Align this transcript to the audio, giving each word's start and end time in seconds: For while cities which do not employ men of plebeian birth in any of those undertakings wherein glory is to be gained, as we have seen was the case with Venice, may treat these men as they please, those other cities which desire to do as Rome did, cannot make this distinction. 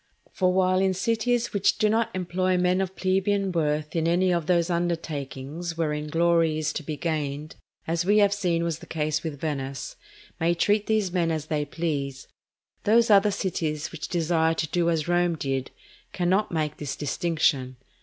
For 0.31 0.51
while 0.51 0.93
cities 0.95 1.53
which 1.53 1.77
do 1.77 1.87
not 1.87 2.09
employ 2.15 2.57
men 2.57 2.81
of 2.81 2.95
plebeian 2.95 3.51
birth 3.51 3.95
in 3.95 4.07
any 4.07 4.33
of 4.33 4.47
those 4.47 4.71
undertakings 4.71 5.77
wherein 5.77 6.07
glory 6.07 6.57
is 6.57 6.73
to 6.73 6.81
be 6.81 6.97
gained, 6.97 7.55
as 7.85 8.03
we 8.03 8.17
have 8.17 8.33
seen 8.33 8.63
was 8.63 8.79
the 8.79 8.87
case 8.87 9.21
with 9.21 9.39
Venice, 9.39 9.95
may 10.39 10.55
treat 10.55 10.87
these 10.87 11.11
men 11.13 11.29
as 11.29 11.45
they 11.45 11.65
please, 11.65 12.27
those 12.83 13.11
other 13.11 13.29
cities 13.29 13.91
which 13.91 14.07
desire 14.09 14.55
to 14.55 14.67
do 14.69 14.89
as 14.89 15.07
Rome 15.07 15.35
did, 15.35 15.69
cannot 16.13 16.51
make 16.51 16.77
this 16.77 16.95
distinction. 16.95 17.75